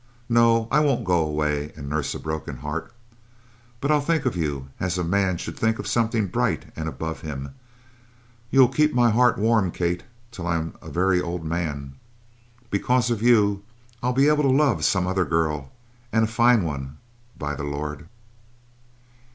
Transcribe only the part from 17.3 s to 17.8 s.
by the